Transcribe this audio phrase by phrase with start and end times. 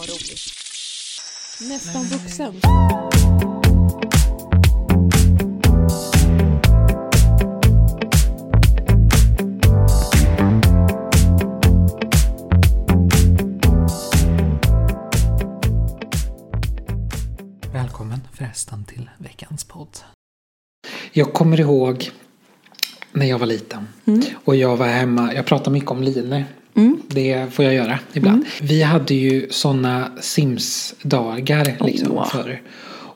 [0.00, 0.40] ha roligt.
[1.60, 2.60] Nästan vuxen.
[17.72, 19.98] Välkommen förresten till veckans podd.
[21.12, 22.10] Jag kommer ihåg
[23.12, 23.88] när jag var liten
[24.44, 25.34] och jag var hemma.
[25.34, 26.02] Jag pratar mycket om
[26.80, 27.00] Line.
[27.08, 28.44] Det får jag göra ibland.
[28.60, 32.28] Vi hade ju sådana Sims-dagar liksom Åh.
[32.28, 32.60] förr.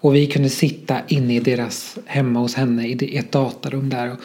[0.01, 4.11] Och vi kunde sitta inne i deras, hemma hos henne i ett datarum där.
[4.11, 4.19] Och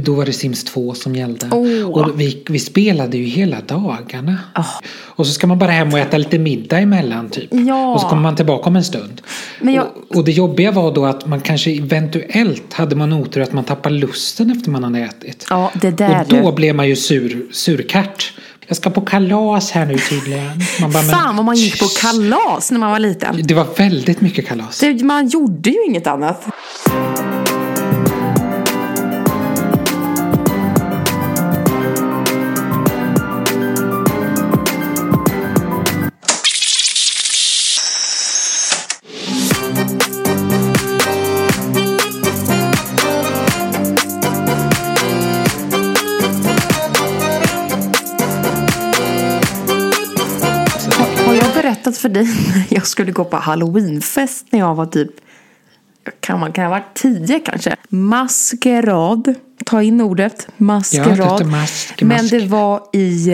[0.00, 1.48] då var det Sims 2 som gällde.
[1.52, 1.90] Åh.
[1.90, 4.38] Och vi, vi spelade ju hela dagarna.
[4.52, 4.64] Ah.
[4.88, 7.48] Och så ska man bara hem och äta lite middag emellan typ.
[7.50, 7.94] Ja.
[7.94, 9.22] Och så kommer man tillbaka om en stund.
[9.60, 13.52] Jag- och, och det jobbiga var då att man kanske eventuellt hade man otur att
[13.52, 15.46] man tappade lusten efter man hade ätit.
[15.50, 16.56] Ja, det där och då du.
[16.56, 18.32] blev man ju sur, surkart.
[18.68, 20.60] Jag ska på kalas här nu tydligen.
[20.80, 23.40] Man bara, Fan vad man gick på kalas när man var liten.
[23.42, 24.80] Det var väldigt mycket kalas.
[24.80, 26.46] Det, man gjorde ju inget annat.
[52.22, 55.10] När jag skulle gå på halloweenfest när jag var typ
[56.20, 57.76] kan man kan jag ha varit tio kanske.
[57.88, 59.34] Maskerad.
[59.64, 60.34] Ta in ordet.
[60.46, 61.18] Ja, det Maskerad.
[61.32, 63.30] heter mask, Men det var i,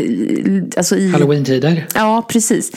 [0.00, 1.86] i alltså i Halloween-tider.
[1.94, 2.72] Ja, precis.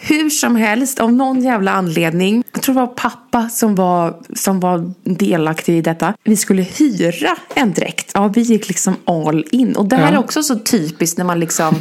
[0.00, 2.44] Hur som helst, av någon jävla anledning.
[2.52, 6.14] Jag tror det var pappa som var, som var delaktig i detta.
[6.24, 8.10] Vi skulle hyra en dräkt.
[8.14, 9.76] Ja, vi gick liksom all in.
[9.76, 10.18] Och det här Ja.
[10.18, 11.76] är också så typiskt när man liksom...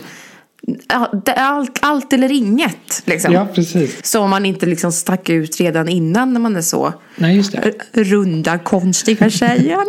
[1.36, 3.04] Allt, allt eller inget.
[3.06, 3.34] Liksom.
[3.34, 4.06] Ja, precis.
[4.06, 7.74] Så man inte liksom stack ut redan innan när man är så Nej, just det.
[7.94, 9.86] runda, konstiga tjejen.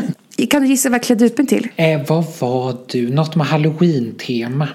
[0.50, 1.68] kan du gissa vad jag klädde ut mig till?
[1.76, 3.08] Eh, vad var du?
[3.08, 4.68] Något med halloween-tema.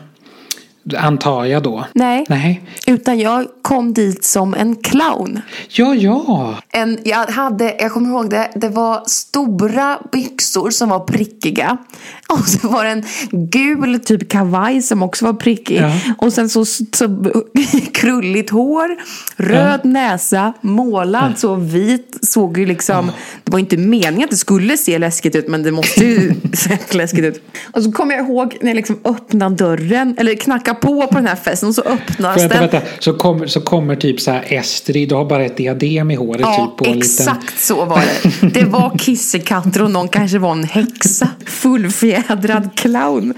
[0.97, 1.85] Antar jag då.
[1.93, 2.25] Nej.
[2.29, 2.61] Nej.
[2.87, 5.41] Utan jag kom dit som en clown.
[5.69, 6.55] Ja, ja.
[6.69, 11.77] En, jag, hade, jag kommer ihåg det, det var stora byxor som var prickiga.
[12.29, 15.81] Och så var det en gul typ kavaj som också var prickig.
[15.81, 15.91] Ja.
[16.17, 17.33] Och sen så, så
[17.93, 18.97] krulligt hår,
[19.35, 22.17] röd näsa, målad så vit.
[22.21, 23.11] Såg ju liksom,
[23.43, 26.77] det var inte meningen att det skulle se läskigt ut men det måste ju se
[26.91, 27.43] läskigt ut.
[27.71, 31.27] Och så kommer jag ihåg när jag liksom öppnade dörren, eller knackade på på den
[31.27, 32.69] här festen och så öppnas Vänta, den.
[32.69, 32.87] vänta.
[32.99, 36.41] Så kommer, så kommer typ så här Estrid, du har bara ett diadem i håret
[36.41, 36.87] Ja, typ.
[36.87, 37.57] Och en exakt liten...
[37.57, 38.03] så var
[38.41, 38.47] det.
[38.47, 41.27] Det var kissekatter och någon kanske var en häxa.
[41.45, 43.33] Fullfjädrad clown.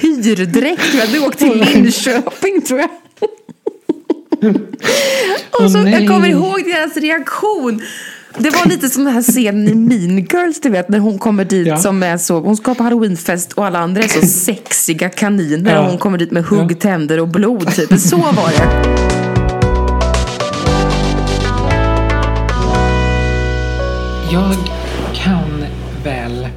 [0.00, 0.94] Hyrdräkt.
[0.94, 2.90] Vi hade åkt till Linköping tror jag.
[5.60, 5.92] Och så, nej.
[5.92, 7.82] jag kommer ihåg deras reaktion.
[8.38, 11.44] Det var lite som den här scenen i Mean Girls, du vet, när hon kommer
[11.44, 11.76] dit Ja.
[11.76, 15.80] som är så, hon ska på halloweenfest och alla andra är så sexiga kaniner Ja.
[15.80, 16.76] och hon kommer dit med hugg, Ja.
[16.80, 17.98] tänder och blod, typ.
[18.00, 18.94] Så var det.
[24.32, 24.54] Jag
[25.14, 25.64] kan
[26.04, 26.48] väl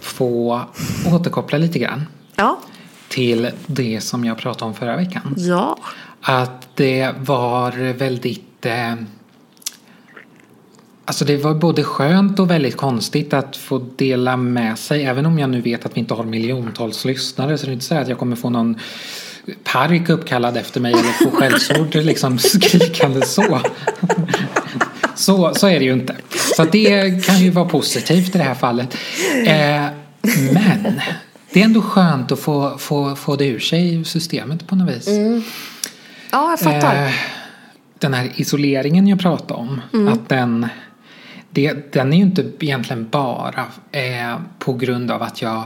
[0.00, 0.60] få
[1.12, 2.58] återkoppla lite grann Ja.
[3.08, 5.34] till det som jag pratade om förra veckan.
[5.36, 5.78] Ja.
[6.20, 8.66] Att det var väldigt...
[8.66, 8.94] Eh,
[11.04, 15.04] alltså det var både skönt och väldigt konstigt att få dela med sig.
[15.04, 17.84] Även om jag nu vet att vi inte har miljontals lyssnare så det är inte
[17.84, 18.78] så att jag kommer få någon
[19.64, 23.60] park uppkallad efter mig eller få skällsord liksom skrikande så.
[25.14, 25.54] så.
[25.54, 26.16] Så är det ju inte.
[26.56, 28.96] Så det kan ju vara positivt i det här fallet.
[29.46, 29.86] Eh,
[30.52, 31.00] men
[31.52, 34.96] det är ändå skönt att få, få, få det ur sig i systemet på något
[34.96, 35.08] vis.
[36.30, 37.06] Ja, jag fattar.
[37.06, 37.12] Eh,
[38.02, 39.80] den här isoleringen jag pratade om.
[39.92, 40.12] Mm.
[40.12, 40.68] Att den,
[41.52, 45.64] det, den är ju inte egentligen bara eh, på grund av att jag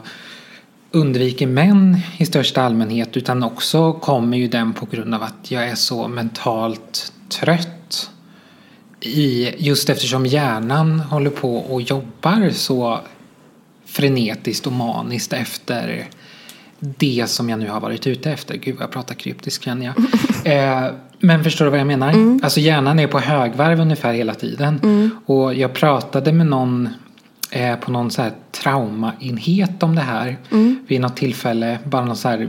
[0.90, 5.68] undviker män i största allmänhet utan också kommer ju den på grund av att jag
[5.68, 8.10] är så mentalt trött.
[9.00, 13.00] I, just eftersom hjärnan håller på och jobbar så
[13.84, 16.08] frenetiskt och maniskt efter
[16.78, 18.56] det som jag nu har varit ute efter.
[18.56, 19.94] Gud jag pratar kryptiskt känner jag.
[20.46, 22.38] Eh, men förstår du vad jag menar?
[22.42, 24.80] Alltså hjärnan är på högvarv ungefär hela tiden.
[25.26, 26.88] Och jag pratade med någon
[27.50, 30.36] eh, på någon så här traumaenhet om det här.
[30.86, 31.78] Vid något tillfälle.
[31.84, 32.48] Bara någon så här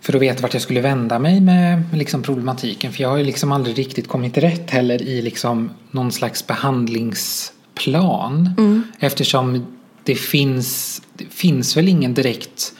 [0.00, 2.92] för att veta vart jag skulle vända mig med liksom problematiken.
[2.92, 8.50] För jag har ju liksom aldrig riktigt kommit rätt heller i liksom någon slags behandlingsplan.
[8.98, 9.66] Eftersom
[10.04, 12.72] det finns, det finns väl ingen direkt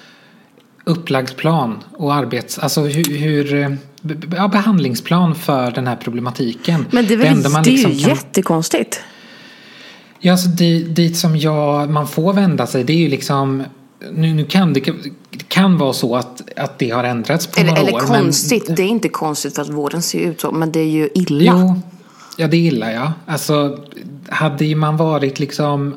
[0.84, 2.58] upplagd plan och arbets...
[2.58, 3.18] Alltså hur...
[3.18, 3.70] hur eh,
[4.36, 6.86] ja, behandlingsplan för den här problematiken.
[6.90, 9.00] Men det är, väl, man det är ju liksom kan- jättekonstigt.
[10.20, 13.62] Ja, alltså dit, dit som jag, man får vända sig det är ju liksom
[14.12, 14.80] nu, nu kan det,
[15.30, 18.00] det kan vara så att, att det har ändrats på Eller, några eller år.
[18.00, 21.08] konstigt, det är inte konstigt för att vården ser ut så, men det är ju
[21.14, 21.52] illa.
[21.56, 21.80] Jo,
[22.36, 23.12] ja det gillar jag.
[23.26, 23.78] Alltså,
[24.28, 25.94] hade man varit liksom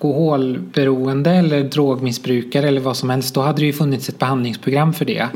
[0.00, 5.04] alkoholberoende eller drogmissbrukare eller vad som helst då hade det ju funnits ett behandlingsprogram för
[5.04, 5.28] det.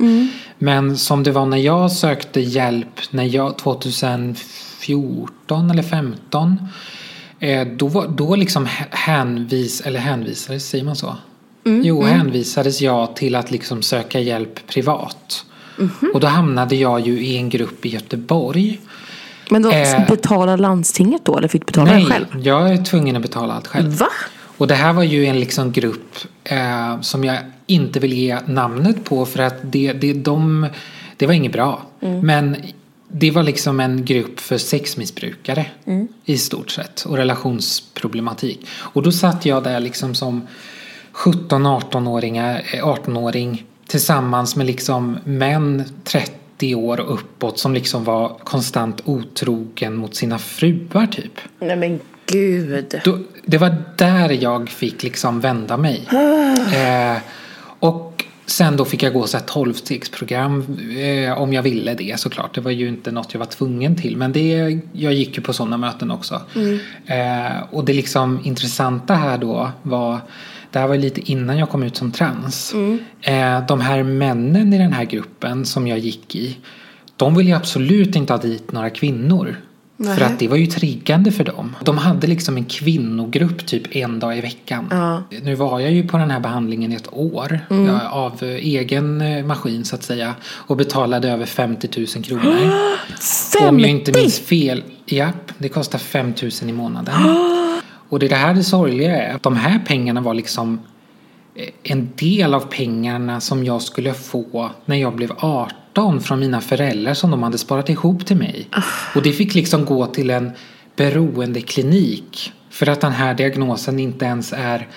[0.59, 6.57] Men som det var när jag sökte hjälp när jag 2014 eller 15
[7.41, 11.15] eh, då, då liksom hä- hänvis, eller hänvisades, säger man så?
[11.65, 15.45] Jo, hänvisades jag till att liksom söka hjälp privat.
[16.15, 18.81] Och då hamnade jag ju i en grupp i Göteborg.
[19.51, 20.07] Men då Eh.
[20.09, 22.25] betalar landstinget då, eller fick du betala Nej, själv?
[22.43, 23.91] jag är tvungen att betala allt själv.
[23.99, 24.07] Va?
[24.61, 29.05] Och det här var ju en liksom grupp eh, som jag inte vill ge namnet
[29.05, 30.67] på för att det, det, de,
[31.17, 31.83] det var inget bra.
[32.01, 32.57] Men
[33.09, 35.67] det var liksom en grupp för sexmissbrukare
[36.25, 38.67] i stort sett och relationsproblematik.
[38.73, 40.47] Och då satt jag där liksom som
[41.13, 49.01] 17-18-åringar, eh, 18-åring tillsammans med liksom män 30 år och uppåt som liksom var konstant
[49.05, 51.41] otrogen mot sina fruar typ.
[51.59, 53.01] Nej men gud.
[53.05, 56.09] Då, det var där jag fick liksom vända mig.
[56.75, 57.19] Eh,
[57.79, 60.65] och sen då fick jag gå så här 12-stegsprogram
[60.99, 62.55] eh, om jag ville det såklart.
[62.55, 64.17] Det var ju inte något jag var tvungen till.
[64.17, 66.43] Men det, jag gick ju på sådana möten också.
[67.07, 70.21] Eh, och det liksom intressanta här då var
[70.71, 72.75] det här var lite innan jag kom ut som trans.
[73.21, 76.57] Eh, de här männen i den här gruppen som jag gick i.
[77.17, 79.57] De ville ju absolut inte ha dit några kvinnor.
[80.01, 80.23] För Nej.
[80.23, 81.77] att det var ju triggande för dem.
[81.85, 84.89] De hade liksom en kvinnogrupp typ en dag i veckan.
[84.91, 85.23] Ja.
[85.43, 89.21] Nu var jag ju på den här behandlingen i ett år ja, av eh, egen
[89.21, 90.35] eh, maskin så att säga.
[90.43, 92.73] Och betalade över 50 000 kronor.
[93.61, 94.21] Och Om jag inte 50?
[94.21, 97.15] minns fel, japp, det kostar 5 000 i månaden.
[98.09, 99.35] Och det är det här det sorgliga är.
[99.35, 100.81] att De här pengarna var liksom
[101.83, 107.15] en del av pengarna som jag skulle få när jag blev 18 från mina föräldrar
[107.15, 108.69] som de hade sparat ihop till mig.
[109.15, 110.51] Och det fick liksom gå till en
[110.97, 112.53] beroendeklinik.
[112.71, 114.89] För att den här diagnosen inte ens är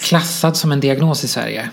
[0.00, 1.70] klassad som en diagnos i Sverige.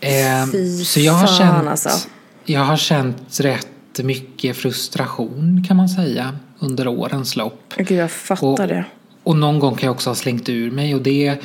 [0.00, 2.08] Eh, Fy så jag har känt, alltså.
[2.44, 3.68] jag har känt rätt
[4.02, 7.74] mycket frustration kan man säga under årens lopp.
[7.76, 8.84] Gud, jag fattar Och, det.
[9.22, 11.38] och någon gång kan jag också ha slängt ur mig och det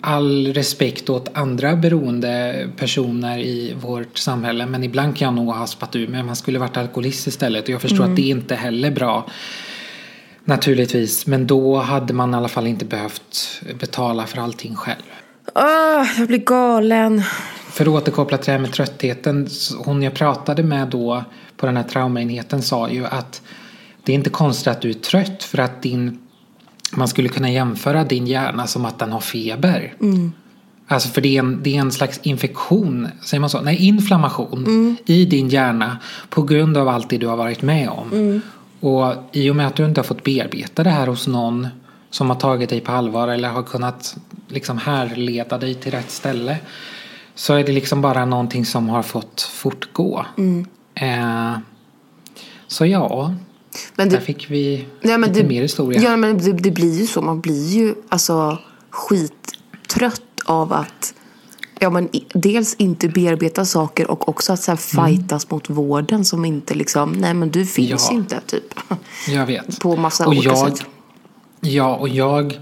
[0.00, 5.66] all respekt åt andra beroende personer i vårt samhälle men ibland kan jag nog ha
[5.66, 6.22] spat ur mig.
[6.22, 9.26] Man skulle varit alkoholist istället och jag förstår att det är inte heller bra.
[10.44, 15.02] Naturligtvis, men då hade man i alla fall inte behövt betala för allting själv.
[15.54, 17.22] Åh, jag blir galen.
[17.70, 19.48] För att återkoppla till det här med tröttheten.
[19.84, 21.24] Hon jag pratade med då
[21.56, 23.42] på den här traumaenheten sa ju att
[24.04, 26.18] det är inte konstigt att du är trött för att din
[26.96, 29.94] man skulle kunna jämföra din hjärna som att den har feber.
[30.86, 33.60] Alltså för det är, en, det är en slags infektion, säger man så?
[33.60, 35.98] Nej, inflammation i din hjärna
[36.28, 38.42] på grund av allt det du har varit med om.
[38.80, 41.68] Och i och med att du inte har fått bearbeta det här hos någon
[42.10, 44.16] som har tagit dig på allvar eller har kunnat
[44.48, 46.56] liksom härleda dig till rätt ställe
[47.34, 50.26] så är det liksom bara någonting som har fått fortgå.
[50.94, 51.58] Eh,
[52.66, 53.34] så ja,
[53.94, 56.00] Men där det, fick vi nej, men lite det, mer historia.
[56.00, 57.22] Ja, men det, det blir ju så.
[57.22, 58.58] Man blir ju alltså
[58.90, 61.14] skittrött av att
[61.78, 65.06] ja, men dels inte bearbeta saker och också att så här Mm.
[65.16, 68.16] fightas mot vården som inte liksom, nej men du finns Ja.
[68.16, 68.74] inte typ.
[69.28, 69.80] Jag vet.
[69.80, 70.86] På massa och olika jag, sätt.
[71.60, 72.60] Ja, och jag...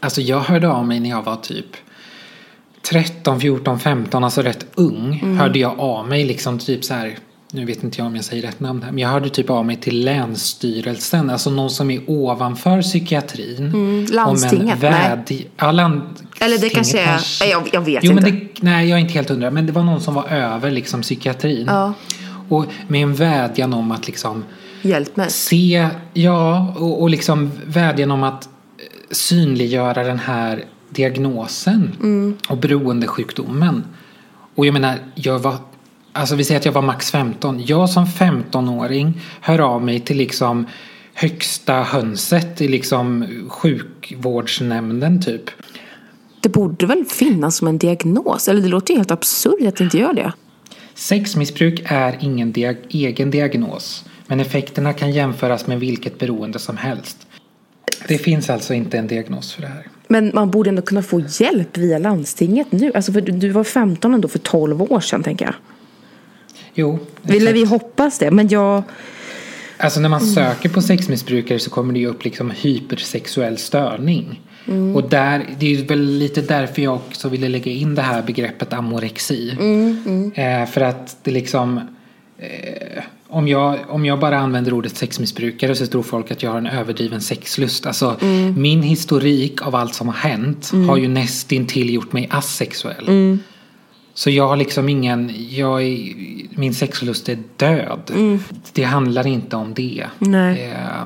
[0.00, 1.66] Alltså jag hörde av mig när jag var typ
[2.82, 5.20] 13, 14, 15, alltså rätt ung.
[5.22, 5.38] Mm.
[5.38, 7.18] Hörde jag av mig liksom typ så här...
[7.54, 8.92] Nu vet inte jag om jag säger rätt namn här.
[8.92, 11.30] Men jag hörde typ av mig till Länsstyrelsen.
[11.30, 13.66] Alltså någon som är ovanför psykiatrin.
[13.66, 14.92] Mm, landstinget, nej.
[14.92, 15.32] väd...
[15.56, 16.02] Ja, land...
[16.40, 18.22] Eller det kanske är, nej, jag, jag vet Jo, inte.
[18.22, 19.50] men det, nej, jag är inte helt hundra.
[19.50, 21.66] Men det var någon som var över liksom psykiatrin.
[21.66, 21.92] Ja.
[22.48, 24.44] Och med en vädjan om att liksom
[24.82, 25.30] Hjälp mig.
[25.30, 28.50] se, ja, och, och liksom vädjan om att eh,
[29.10, 31.96] synliggöra den här diagnosen
[32.48, 33.84] och beroendesjukdomen.
[34.54, 35.56] Och jag menar, jag var,
[36.14, 37.62] alltså vi säger att jag var max 15.
[37.66, 40.66] Jag som 15-åring hör av mig till liksom
[41.14, 45.50] högsta hönset i liksom sjukvårdsnämnden typ.
[46.40, 48.48] Det borde väl finnas som en diagnos?
[48.48, 50.32] Eller det låter ju helt absurt att det inte gör det.
[50.94, 57.26] Sexmissbruk är ingen diag egen diagnos, men effekterna kan jämföras med vilket beroende som helst.
[58.08, 59.86] Det finns alltså inte en diagnos för det här.
[60.08, 62.92] Men man borde ändå kunna få hjälp via landstinget nu.
[62.94, 65.54] Alltså för du, var 15 ändå för 12 år sedan tänker jag.
[66.74, 68.82] Jo, Ville vi hoppas det, men jag...
[69.76, 74.40] Alltså när man söker på sexmissbrukare så kommer det ju upp liksom hypersexuell störning.
[74.94, 78.72] Och där, det är väl lite därför jag också ville lägga in det här begreppet
[78.72, 79.50] amorexi.
[80.34, 81.80] Eh, för att det liksom
[82.38, 86.58] eh, om, jag, om jag bara använder ordet sexmissbrukare så tror folk att jag har
[86.58, 87.86] en överdriven sexlust.
[87.86, 88.16] Alltså
[88.56, 93.38] min historik av allt som har hänt har ju nästintill gjort mig asexuell.
[94.14, 96.14] Så jag har liksom ingen, jag är,
[96.50, 98.12] min sexlust är död.
[98.72, 100.06] Det handlar inte om det.
[100.18, 100.72] Nej.
[100.72, 101.04] Eh,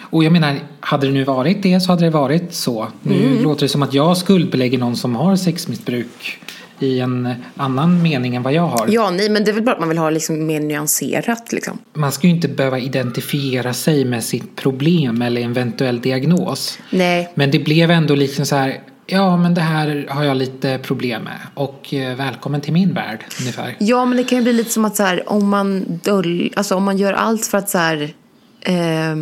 [0.00, 2.88] och jag menar, hade det nu varit det så hade det varit så.
[3.02, 6.38] Nu låter det som att jag skuldbelägger någon som har sexmissbruk
[6.78, 8.86] i en annan mening än vad jag har.
[8.88, 11.78] Ja, nej, men det är väl bara att man vill ha liksom mer nyanserat liksom.
[11.94, 16.78] Man ska ju inte behöva identifiera sig med sitt problem eller eventuell diagnos.
[16.90, 17.32] Nej.
[17.34, 21.22] Men det blev ändå liksom så här, ja men det här har jag lite problem
[21.22, 23.76] med och eh, välkommen till min värld ungefär.
[23.78, 26.74] Ja, men det kan ju bli lite som att så här, om man döl, alltså
[26.74, 28.14] om man gör allt för att så här,
[28.60, 29.16] eh,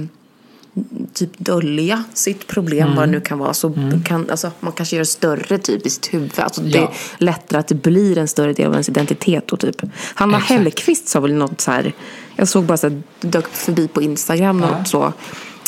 [1.14, 2.96] typ dölja sitt problem, Mm.
[2.96, 3.74] vad det nu kan vara, så
[4.04, 6.32] kan alltså, man kanske gör större typ i sitt huvud.
[6.36, 6.82] Alltså, det Ja.
[6.82, 9.52] är lättare att det blir en större del av ens identitet.
[9.52, 9.82] Och typ.
[10.14, 10.50] Hanna Exakt.
[10.52, 11.92] Hellqvist sa väl något så här,
[12.36, 14.78] jag såg bara så här, det dök förbi på Instagram Ja.
[14.78, 15.12] något så.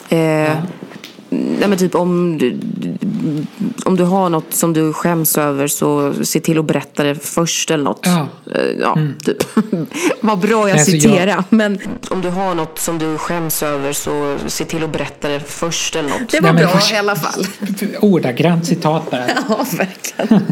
[0.08, 0.52] Eh,
[1.58, 2.56] Nej men typ om du,
[3.84, 7.70] om du har något som du skäms över så se till att berätta det först
[7.70, 8.00] eller något.
[8.06, 8.28] Ja.
[8.54, 9.36] Eh, Ja, typ.
[10.20, 11.26] Vad bra jag alltså, citerar.
[11.26, 11.78] jag- Men
[12.10, 15.96] om du har något som du skäms över så se till att berätta det först
[15.96, 16.28] eller något.
[16.30, 17.46] Det var Nej, bra först- i alla fall.
[18.00, 19.32] Ordagrant citat där.
[19.48, 20.42] Ja, verkligen.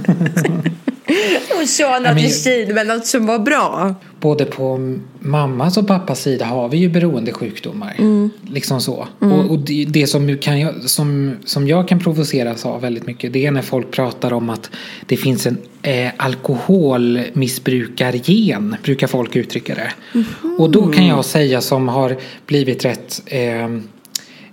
[1.51, 1.67] Hon
[2.03, 3.95] men- i stil men något som var bra.
[4.21, 7.97] Både på mammas och pappas sida har vi ju beroendesjukdomar.
[8.51, 9.09] Liksom så.
[9.19, 13.33] Och, och det, det som, kan jag, som, som jag kan provoceras av väldigt mycket
[13.33, 14.71] det är när folk pratar om att
[15.07, 19.93] det finns en eh, alkoholmissbrukargen, brukar folk uttrycka det.
[20.59, 22.17] Och då kan jag säga som har
[22.47, 23.69] blivit rätt eh,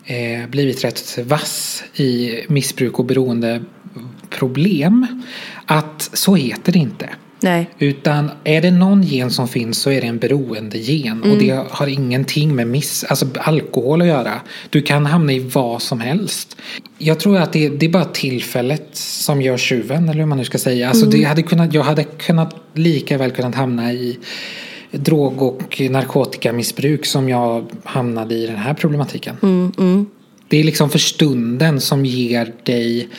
[0.09, 5.23] eh, blivit rätt vass i missbruk och beroendeproblem
[5.71, 7.09] att så heter det inte.
[7.41, 7.69] Nej.
[7.79, 11.23] Utan är det någon gen som finns så är det en beroendegen.
[11.23, 14.41] Och det har ingenting med miss, alltså alkohol att göra.
[14.69, 16.57] Du kan hamna i vad som helst.
[16.97, 20.45] Jag tror att det, det är bara tillfället som gör tjuven, eller hur man nu
[20.45, 20.89] ska säga.
[20.89, 24.19] Alltså det hade kunnat, jag hade kunnat lika väl kunnat hamna i
[24.91, 29.35] drog och narkotikamissbruk som jag hamnade i den här problematiken.
[30.47, 33.09] Det är liksom för stunden som ger dig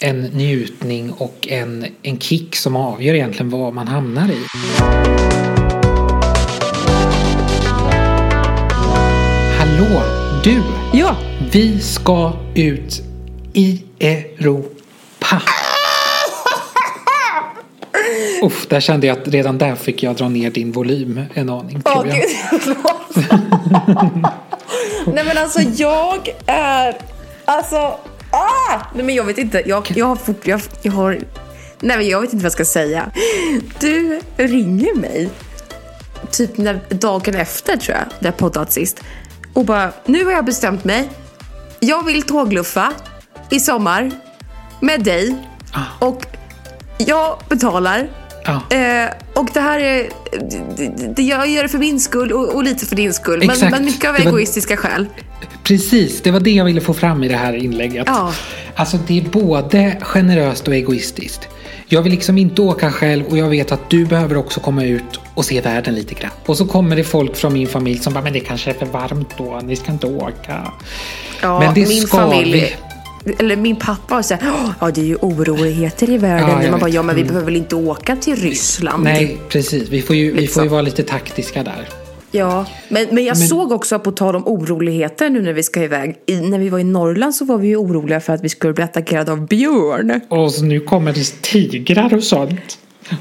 [0.00, 4.38] en njutning och en, en kick som avgör egentligen vad man hamnar i.
[9.58, 10.02] Hallå,
[10.44, 10.62] du!
[10.92, 11.16] Ja.
[11.52, 13.02] Vi ska ut
[13.52, 15.42] i Europa.
[18.42, 21.82] Uff, där kände jag att redan där fick jag dra ner din volym en aning.
[21.84, 22.14] Åh gud,
[22.60, 23.16] förlåt.
[25.14, 26.96] Nej men alltså jag är,
[27.44, 27.98] alltså,
[28.30, 28.80] ah!
[28.94, 31.18] Nej men jag vet inte, jag, jag har fort, jag, jag har,
[31.80, 33.10] nej men jag vet inte vad jag ska säga.
[33.80, 35.30] Du ringer mig,
[36.30, 39.00] typ när, dagen efter tror jag, jag poddat sist.
[39.54, 41.10] Och bara, nu har jag bestämt mig.
[41.80, 42.92] Jag vill tågluffa
[43.50, 44.10] i sommar
[44.80, 45.36] med dig.
[45.72, 46.06] Ah.
[46.06, 46.26] Och
[46.98, 48.19] jag betalar.
[48.44, 48.76] Ja.
[48.76, 50.08] Eh, och det här är,
[50.76, 53.38] det, det, jag gör det för min skull och, och lite för din skull.
[53.38, 53.72] Men, Exakt.
[53.72, 55.06] men mycket av var- egoistiska skäl.
[55.62, 58.04] Precis, det var det jag ville få fram i det här inlägget.
[58.06, 58.32] Ja.
[58.74, 61.48] Alltså det är både generöst och egoistiskt.
[61.86, 65.20] Jag vill liksom inte åka själv och jag vet att du behöver också komma ut
[65.34, 66.30] och se världen lite grann.
[66.46, 68.86] Och så kommer det folk från min familj som bara, men det kanske är för
[68.86, 70.72] varmt då, ni ska inte åka.
[71.42, 72.74] Ja, men det min ska familj, vi.
[73.38, 74.44] Eller min pappa har sagt,
[74.80, 76.62] ja det är ju oroligheter i världen.
[76.64, 77.28] Ja, man bara, ja men vi Mm.
[77.28, 79.04] behöver väl inte åka till Ryssland?
[79.04, 79.88] Nej, precis.
[79.88, 80.54] Vi får ju, vi Liksom.
[80.54, 81.88] får ju vara lite taktiska där.
[82.32, 85.82] Ja, men, men jag Men- såg också på tal om oroligheter nu när vi ska
[85.82, 86.14] iväg.
[86.26, 88.72] I, när vi var i Norrland så var vi ju oroliga för att vi skulle
[88.72, 90.20] bli attackerade av björn.
[90.28, 92.78] Och nu kommer det tigrar och sånt.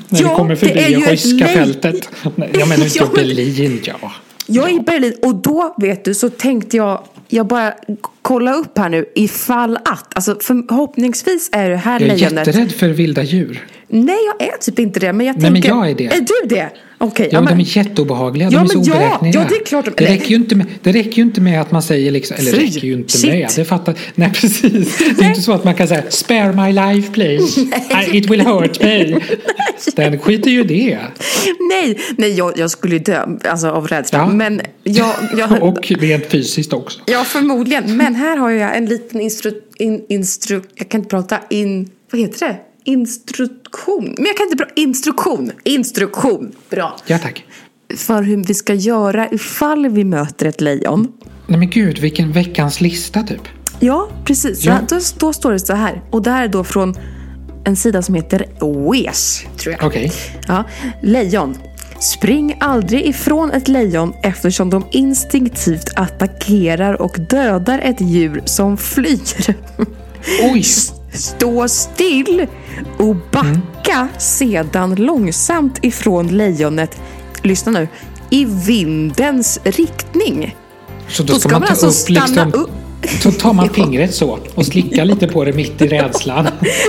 [0.09, 2.09] När Ja, vi kommer det är förbi ju ryska fältet.
[2.53, 4.11] Jag menar inte Ja, Berlin, ja.
[4.47, 7.73] Jag är i Berlin och då vet du så tänkte jag jag bara
[8.21, 12.47] kolla upp här nu ifall att, alltså förhoppningsvis är det här Jag är lejonet.
[12.47, 13.65] jätterädd för vilda djur.
[13.89, 15.13] Nej, jag är typ inte det.
[15.13, 15.69] Men jag Nej, men tänker...
[15.69, 16.05] jag är det.
[16.05, 16.69] Är du det?
[17.01, 17.29] Okej.
[17.31, 18.49] Ja, men- de är jätteobehagliga.
[18.51, 19.41] Ja, de är så oberäkneliga.
[19.41, 21.61] ja, det är klart de- det, räcker ju inte med, det räcker ju inte med
[21.61, 23.31] att man säger liksom, eller Fy, räcker ju inte shit.
[23.31, 24.97] med, det fattar, nej precis.
[25.17, 28.41] Det är inte så att man kan säga spare my life please, I, it will
[28.41, 29.19] hurt me.
[29.95, 30.97] Den skiter ju det.
[31.69, 34.19] Nej, nej jag, jag skulle ju dö alltså, av rädsla.
[34.19, 34.27] Ja.
[34.29, 36.99] Men jag, jag, Och rent fysiskt också.
[37.05, 37.97] Ja, förmodligen.
[37.97, 39.61] Men här har jag en liten instru...
[39.77, 41.89] In, instru jag kan inte prata in...
[42.11, 42.55] Vad heter det?
[42.89, 44.13] Instruktion.
[44.17, 44.73] Men jag kan inte prata...
[44.75, 45.51] Instruktion.
[45.63, 46.51] Instruktion.
[46.69, 46.95] Bra.
[47.07, 47.45] Ja tack.
[47.95, 51.07] För hur vi ska göra ifall vi möter ett lejon.
[51.47, 53.41] Nej men gud, vilken veckans lista typ.
[53.79, 54.65] Ja, precis.
[54.65, 54.79] Ja.
[54.89, 56.01] Då, då står det så här.
[56.11, 56.95] Och det här är då från
[57.65, 58.45] en sida som heter
[58.91, 59.87] WES, tror jag.
[59.87, 60.11] Okej.
[60.47, 60.63] Ja.
[61.01, 61.57] Lejon.
[61.99, 69.55] Spring aldrig ifrån ett lejon eftersom de instinktivt attackerar och dödar ett djur som flyr.
[70.53, 70.63] Oj!
[71.13, 72.47] Stå still
[72.97, 77.01] och backa sedan långsamt ifrån lejonet.
[77.43, 77.87] Lyssna nu.
[78.29, 80.55] I vindens riktning.
[81.07, 82.69] Så då Då ska, man man alltså upp stanna liksom, upp.
[83.21, 86.47] så tar man fingret så och slickar lite på det mitt i rädslan.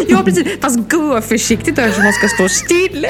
[0.09, 0.45] Ja, precis.
[0.61, 3.07] Fast gå försiktigt så man ska stå still.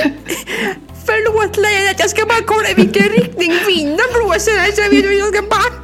[1.07, 5.05] Förlåt lejonet, jag ska bara kolla i vilken riktning vinden blåser här så jag vet
[5.05, 5.80] hur jag ska backa.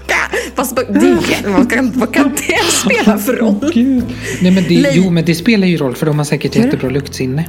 [0.54, 3.58] Fast det, vad, kan, vad kan det spela för roll?
[3.62, 4.04] Åh, Gud.
[4.40, 7.44] Nej, men det, jo, men det spelar ju roll för de har säkert jättebra luktsinne.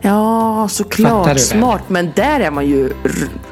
[0.00, 1.40] Ja, såklart.
[1.40, 1.82] Smart.
[1.88, 2.92] Men där är man ju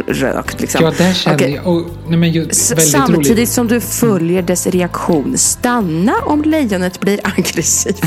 [0.07, 0.85] rökt liksom.
[0.85, 1.53] Ja, där känner Okej.
[1.55, 1.67] jag...
[1.67, 3.49] Och, nej, men ju, Samtidigt roligt.
[3.49, 5.39] som du följer dess reaktion.
[5.39, 8.03] Stanna om lejonet blir aggressivt.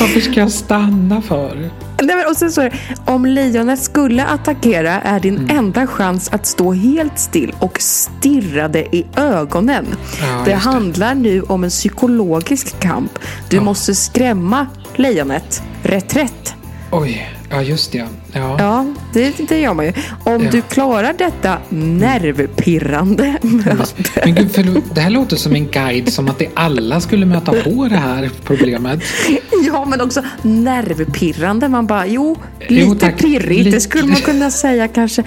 [0.00, 1.70] Varför ska jag stanna för?
[2.02, 2.68] Nej, men, och sen så
[3.04, 5.56] om lejonet skulle attackera är din Mm.
[5.58, 9.86] enda chans att stå helt still och stirra det i ögonen.
[10.20, 13.18] Ja, det handlar nu om en psykologisk kamp.
[13.48, 15.62] Du måste skrämma lejonet.
[15.82, 16.54] Reträtt.
[16.90, 18.06] Oj, ja just det.
[18.32, 18.56] Ja.
[18.58, 19.92] Ja, det, det gör man ju.
[20.24, 20.50] Om Ja.
[20.50, 23.94] du klarar detta nervpirrande möte.
[24.24, 27.52] Men gud, för det här låter som en guide som att det alla skulle möta
[27.52, 29.00] på det här problemet.
[29.66, 31.68] Ja, men också nervpirrande.
[31.68, 32.36] Man bara, jo,
[32.68, 33.18] Jo, lite tack.
[33.18, 33.70] pirrigt.
[33.70, 35.22] Det skulle man kunna säga kanske.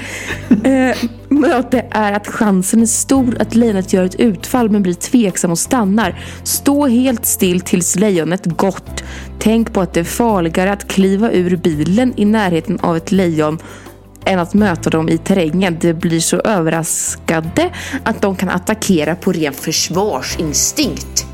[1.30, 5.60] Möte är att chansen är stor att lejonet gör ett utfall men blir tveksam och
[5.60, 6.20] stannar.
[6.44, 9.04] Stå helt still tills lejonet gått.
[9.40, 13.60] Tänk på att det är farligare att kliva ur bilen i närheten av ett lejon
[14.26, 15.78] än att möta dem i terrängen.
[15.82, 17.70] De blir så överraskade
[18.04, 21.26] att de kan attackera på ren försvarsinstinkt.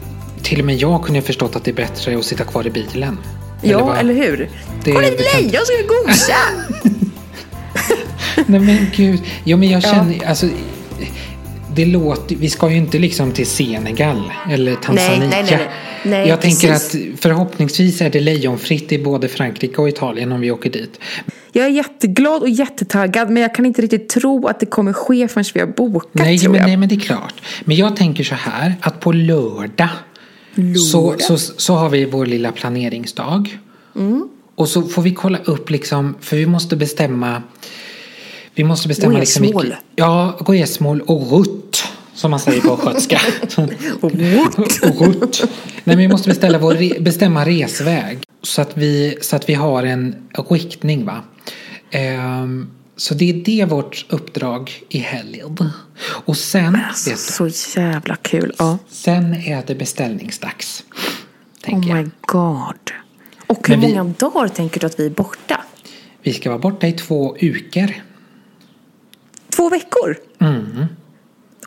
[0.43, 2.69] Till och med jag kunde ha förstått att det är bättre att sitta kvar i
[2.69, 3.17] bilen.
[3.62, 3.97] Ja, vad?
[3.97, 4.49] eller hur?
[4.84, 6.36] Det- Kolla ett lejon ska gosa!
[8.45, 9.24] Nej men gud.
[9.43, 10.48] Jo men jag känner, alltså.
[11.76, 15.19] Det låter, vi ska ju inte liksom till Senegal eller Tanzania.
[15.19, 15.69] nej, nej, nej.
[16.06, 17.13] Nej, jag tänker precis.
[17.13, 21.00] att förhoppningsvis är det lejonfritt i både Frankrike och Italien om vi åker dit.
[21.52, 25.28] Jag är jätteglad och jättetaggad men jag kan inte riktigt tro att det kommer ske
[25.28, 27.34] förrän vi har bokat Nej men, nej men det är klart.
[27.65, 29.89] Men jag tänker så här att på lördag,
[30.91, 33.58] Så, så, så har vi vår lilla planeringsdag.
[33.95, 34.28] Mm.
[34.56, 37.43] Och så får vi kolla upp liksom, för vi måste bestämma
[38.55, 39.63] vi måste bestämma liksom Resmål.
[39.63, 41.83] vilket- Ja, resmål och rutt.
[42.13, 43.19] Som man säger på östgötska.
[44.01, 45.41] och rutt.
[45.43, 45.49] Nej
[45.83, 48.19] men vi måste beställa vår, bestämma resväg.
[48.41, 50.15] Så att, vi, så att vi har en
[50.49, 51.21] riktning va.
[51.91, 55.57] Ehm, så det är det vårt uppdrag i helgen.
[56.25, 58.53] Och sen, du, Alltså, Så jävla kul.
[58.57, 58.77] Ja.
[58.89, 60.83] sen är det beställningsdags.
[61.67, 61.97] Oh jag.
[62.03, 62.91] my god.
[63.47, 65.61] Och hur Men vi- många dagar tänker du att vi är borta?
[66.23, 67.91] Vi ska vara borta i två veckor.
[69.55, 70.17] Två veckor?
[70.39, 70.85] Mm.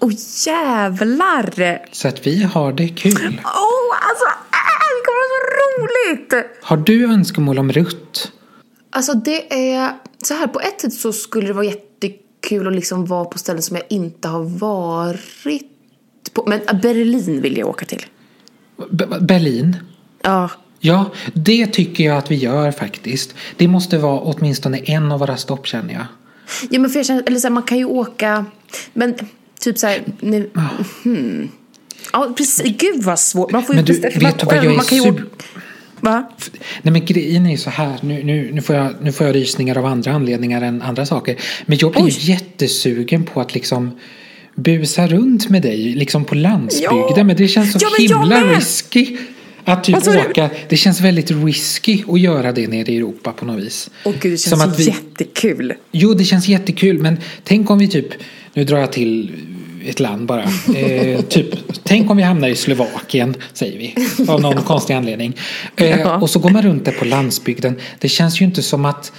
[0.01, 0.12] Åh
[0.46, 1.79] jävlar!
[1.92, 3.40] Så att vi har det kul.
[3.44, 6.46] Åh, alltså äh, det kommer vara så roligt!
[6.62, 8.33] Har du önskemål om rutt?
[8.90, 13.07] Alltså det är så här, på ett sätt så skulle det vara jättekul att liksom
[13.07, 15.64] vara på ställen som jag inte har varit
[16.33, 16.44] på.
[16.46, 18.07] Men äh, Berlin vill jag åka till.
[18.90, 19.77] B- Berlin?
[20.22, 23.35] Ja, Ja, det tycker jag att vi gör faktiskt.
[23.57, 26.07] Det måste vara åtminstone en av våra stopp känner jag.
[26.71, 28.45] Ja men för jag känner, eller så här, man kan ju åka,
[28.93, 29.15] men
[29.61, 30.51] typ så här, nu,
[31.05, 31.49] hmm.
[32.13, 32.77] Ja, precis.
[32.77, 33.53] Gud vad svårt.
[33.53, 35.05] Man får ju Men du, bestämma- vet du man, vad jag är man kan ju
[35.05, 35.45] super- åka-
[36.01, 36.31] Va?
[36.83, 39.37] Nej men grejen är ju så här, nu, nu, nu, får jag, nu får jag
[39.37, 41.37] rysningar av andra anledningar än andra saker.
[41.67, 42.11] Men jag blir Oj.
[42.19, 43.91] ju jättesugen på att liksom
[44.55, 47.13] busa runt med dig liksom på landsbygden.
[47.17, 47.25] Ja.
[47.25, 49.17] Men det känns så Ja, himla risky.
[49.73, 50.19] Att typ du?
[50.19, 53.91] åka, det känns väldigt risky att göra det nere i Europa på något vis.
[54.05, 55.75] Gud, det Som känns att vi- jättekul.
[55.93, 58.07] Jo, det känns jättekul, men tänk om vi typ,
[58.55, 59.33] nu drar jag till
[59.87, 60.43] ett land bara.
[60.77, 61.47] Eh, typ,
[61.83, 63.95] tänk om vi hamnar i Slovakien, säger vi.
[64.29, 65.37] Av någon konstig anledning.
[65.77, 66.17] Eh, Ja.
[66.21, 67.75] Och så går man runt där på landsbygden.
[67.99, 69.13] Det känns ju inte som att...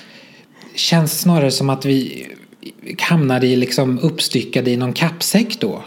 [0.76, 2.28] känns snarare som att vi
[3.00, 5.84] hamnar i liksom uppstyckade i någon kappsäck då.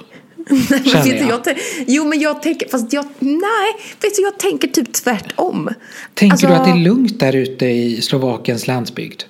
[0.48, 1.40] Vet du, jag.
[1.46, 5.70] jag jo, men jag tänker, fast jag, nej, vet du, jag tänker typ tvärtom.
[6.14, 9.22] Tänker Alltså, du att det är lugnt där ute i Slovakiens landsbygd?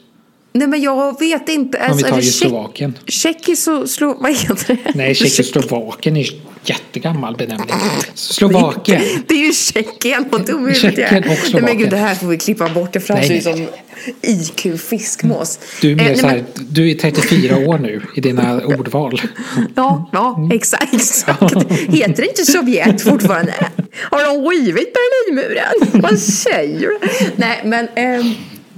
[0.54, 1.78] Nej, men jag vet inte.
[1.78, 2.98] Om vi Alltså, tar är det just Tjeck- Slovakien.
[3.06, 4.16] Tjeckis och Slo...
[4.20, 4.92] Vad heter det?
[4.94, 6.26] Nej, Tjeckoslovakien är
[6.64, 7.68] jättegammal benämning.
[8.14, 9.02] Slovakien.
[9.28, 11.90] Det är ju Tjeckien och dum i Tjeckien och Nej men gud, Slovakien.
[11.90, 12.92] det här får vi klippa bort.
[12.92, 13.66] Det framstår ju som
[14.22, 15.58] IQ fiskmås.
[15.80, 19.20] Du är, Eh, nej, så här, men- du är 34 år nu i dina ordval.
[19.74, 21.42] Ja, ja exakt, exakt.
[21.88, 23.54] Heter det inte Sovjet fortfarande?
[24.10, 26.02] Har de rivit Berlinmuren?
[26.02, 26.98] Vad säger du?
[27.36, 27.88] Nej, men...
[27.96, 28.34] ehm,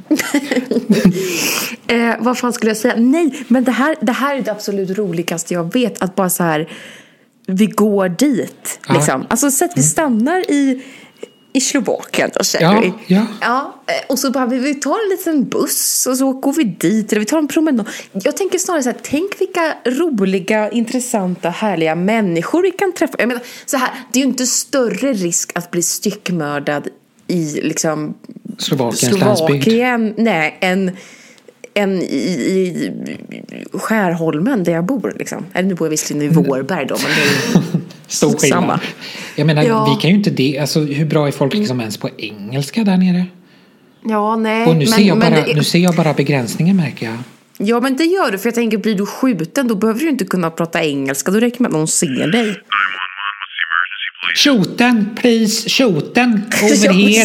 [1.87, 2.95] eh, vad fan skulle jag säga?
[2.97, 6.03] Nej, men det här, det här är det absolut roligaste jag vet.
[6.03, 6.69] Att bara så här,
[7.47, 8.81] vi går dit.
[8.89, 8.95] Ja.
[8.95, 9.27] Liksom.
[9.31, 10.83] Alltså så att vi stannar i,
[11.53, 13.15] i Slovakien då säger Ja, vi.
[13.15, 13.27] ja.
[13.41, 16.65] Ja, eh, och så bara vi, vi tar en liten buss och så går vi
[16.65, 17.13] dit.
[17.13, 17.89] Eller vi tar en promenad.
[18.13, 23.15] Jag tänker snarare så här, tänk vilka roliga, intressanta, härliga människor vi kan träffa.
[23.19, 26.89] Jag menar, så här, det är ju inte större risk att bli styckmördad
[27.29, 28.15] i liksom
[28.59, 29.65] Slovakiens landsbygd.
[29.65, 30.91] Slovakien, nej, än,
[31.75, 32.93] än i, i
[33.73, 35.15] Skärholmen där jag bor.
[35.19, 35.45] Liksom.
[35.53, 38.61] Eller nu bor jag visserligen i Vårberg då, men det är Stor skillnad.
[38.61, 38.81] samma.
[39.37, 39.95] Jag menar, Ja.
[39.95, 40.59] vi kan ju inte det.
[40.59, 43.27] Alltså, hur bra är folk liksom ens på engelska där nere?
[44.05, 44.67] Ja, nej.
[44.67, 47.17] Och nu, ser, jag men bara, det- nu ser jag bara begränsningar märker jag.
[47.59, 48.39] Ja, men det gör du.
[48.39, 51.31] För jag tänker, blir du skjuten då behöver du inte kunna prata engelska.
[51.31, 52.57] Då räcker det med att någon ser dig.
[54.35, 57.25] Shooten, please, shooten, over here.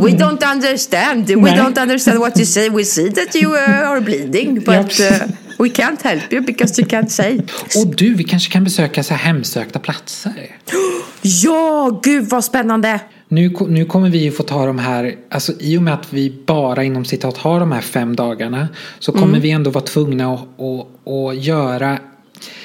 [0.00, 1.28] We don't understand.
[1.28, 1.56] We Nej.
[1.56, 2.68] don't understand what you say.
[2.70, 4.54] We see that you uh, are bleeding.
[4.66, 7.40] But uh, we can't help you because you can't say.
[7.76, 10.56] Och du, vi kanske kan besöka så hemsökta platser.
[11.22, 13.00] Ja, gud vad spännande.
[13.28, 16.42] Nu, nu kommer vi ju få ta de här, alltså i och med att vi
[16.46, 18.68] bara inom citat har de här fem dagarna
[18.98, 19.40] så kommer Mm.
[19.40, 21.98] vi ändå vara tvungna att, att, att göra,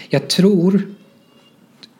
[0.09, 0.81] jag tror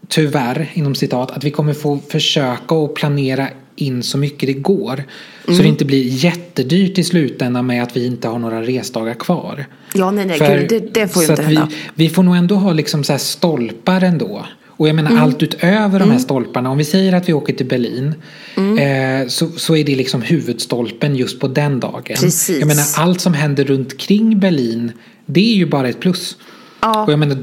[0.09, 5.03] tyvärr inom citat att vi kommer få försöka att planera in så mycket det går.
[5.45, 5.63] Så Mm.
[5.63, 9.65] det inte blir jättedyrt i slutändan med att vi inte har några resdagar kvar.
[9.93, 11.71] Ja, nej, nej, För- gud, det, det får ju så inte att vi, hända.
[11.95, 14.45] vi får nog ändå ha liksom så här stolpar ändå.
[14.65, 15.05] Och jag Mm.
[15.05, 16.69] menar allt utöver de här stolparna.
[16.71, 18.13] Om vi säger att vi åker till Berlin.
[18.57, 19.21] Mm.
[19.21, 22.01] Eh, så, så är det liksom huvudstolpen just på den dagen.
[22.19, 22.49] Precis.
[22.59, 24.91] Jag menar allt som händer runt kring Berlin.
[25.25, 26.37] Det är ju bara ett plus.
[26.81, 27.03] Ja.
[27.05, 27.37] Och jag menar,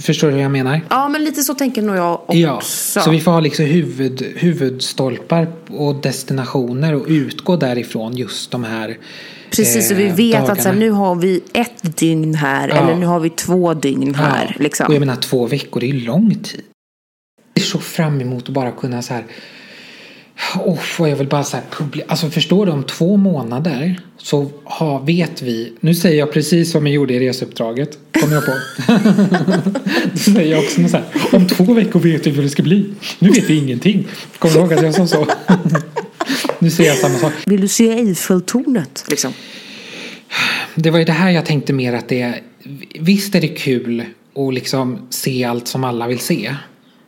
[0.00, 0.80] förstår du hur jag menar?
[0.90, 2.36] Ja, men lite så tänker nog jag också.
[2.36, 8.64] Ja, så vi får ha liksom huvud, huvudstolpar och destinationer och utgå därifrån just de
[8.64, 8.98] här
[9.50, 10.78] Precis, så vi eh, vet att så här, dagarna.
[10.78, 12.74] nu har vi ett dygn här Ja.
[12.74, 14.54] eller nu har vi två dygn här.
[14.58, 14.86] Ja, Liksom.
[14.86, 16.62] Och jag menar två veckor, det är ju lång tid.
[17.54, 19.24] Jag är så fram emot att bara kunna så här.
[20.56, 22.06] Oh, och jag vill bara problem.
[22.08, 25.72] Alltså förstår du om två månader så har, vet vi.
[25.80, 27.98] Nu säger jag precis som jag gjorde i reseuppdraget.
[28.20, 28.52] Kommer jag på.
[30.12, 31.04] Då säger jag också så här.
[31.32, 32.90] Om två veckor vet vi hur det ska bli.
[33.18, 34.06] Nu vet vi ingenting.
[34.38, 35.26] Kommer du ihåg att jag sa så?
[36.58, 37.32] nu säger jag samma sak.
[37.46, 39.04] Vill du se Eiffeltornet?
[39.08, 39.32] Liksom?
[40.74, 42.40] Det var ju det här jag tänkte mer att det är,
[43.00, 44.04] visst är det kul
[44.36, 46.54] att liksom se allt som alla vill se.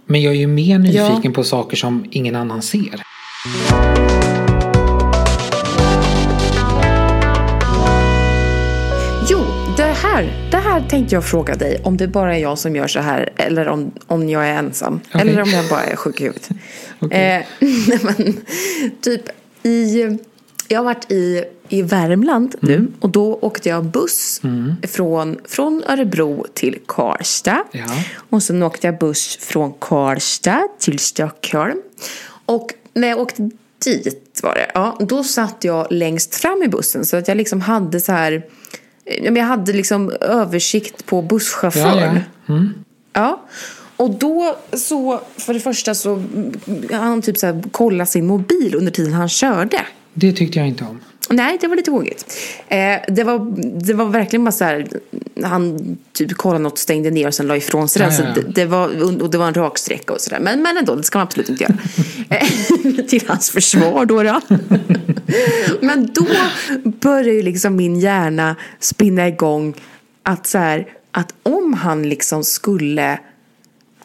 [0.06, 1.30] Men jag är ju mer nyfiken Ja.
[1.30, 3.02] på saker som ingen annan ser.
[9.28, 9.38] Jo,
[9.76, 12.86] det här, det här tänkte jag fråga dig om det bara är jag som gör
[12.86, 15.00] så här eller om, om jag är ensam.
[15.08, 15.20] Okej.
[15.20, 16.48] Eller om jag bara är sjuk i huvudet.
[16.98, 17.46] Okej.
[17.60, 17.66] eh,
[18.02, 18.36] men,
[19.00, 19.22] typ
[19.62, 20.18] i,
[20.68, 24.40] jag har varit i, i Värmland nu och då åkte jag buss
[24.82, 27.64] från, från Örebro till Karlstad.
[27.72, 27.84] Ja.
[28.30, 31.82] Och sen åkte jag buss från Karlstad till Stockholm.
[32.46, 33.50] Och när jag åkte
[33.84, 37.60] dit var det, ja, då satt jag längst fram i bussen så att jag liksom
[37.60, 38.46] hade så här,
[39.22, 42.14] men jag hade liksom översikt på busschauffören.
[42.14, 42.54] Ja, ja.
[42.54, 42.74] Mm.
[43.12, 43.42] Ja.
[43.96, 46.52] Och då så, för det första så mm,
[46.92, 49.80] han typ så här kollade sin mobil under tiden han körde.
[50.14, 51.00] Det tyckte jag inte om.
[51.30, 52.36] Nej, det var lite vågigt.
[52.68, 53.38] Eh, det, var,
[53.80, 54.88] det var verkligen bara så här,
[55.44, 55.78] han
[56.12, 58.16] typ kollade något, stängde ner och sen la ifrån sig Ja, den.
[58.26, 58.44] ja, Så ja.
[58.46, 60.40] det, det, var, och det var en raksträcka och sådär.
[60.40, 61.76] Men, men ändå, det ska man absolut inte göra.
[63.08, 64.22] Till hans försvar då.
[64.22, 64.40] då.
[65.80, 66.26] men då
[66.84, 69.74] börjar ju liksom min hjärna spinna igång
[70.22, 73.18] att så här, att om han liksom skulle,